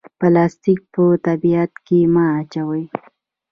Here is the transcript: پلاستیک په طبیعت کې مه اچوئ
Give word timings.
پلاستیک 0.19 0.79
په 0.93 1.03
طبیعت 1.25 1.71
کې 1.85 1.99
مه 2.13 2.23
اچوئ 2.39 2.83